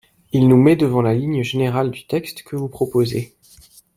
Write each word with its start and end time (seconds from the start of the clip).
Il 0.33 0.47
nous 0.47 0.57
met 0.59 0.75
devant 0.75 1.03
la 1.03 1.13
ligne 1.13 1.43
générale 1.43 1.91
du 1.91 2.07
texte 2.07 2.41
que 2.41 2.55
vous 2.55 2.69
proposez. 2.69 3.35